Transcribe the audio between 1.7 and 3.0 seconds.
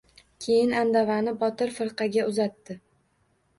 firqaga uzatdi.